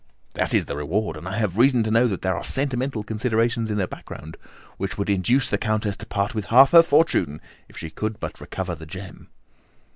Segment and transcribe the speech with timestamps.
[0.33, 3.69] "That is the reward, and I have reason to know that there are sentimental considerations
[3.69, 4.35] in the background
[4.77, 7.39] which would induce the Countess to part with half her fortune
[7.69, 9.27] if she could but recover the gem."